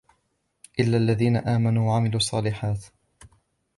[0.79, 2.85] إِلَّا الَّذِينَ آمَنُوا وَعَمِلُوا الصَّالِحَاتِ